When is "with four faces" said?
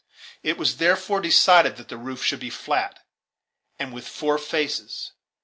3.93-5.11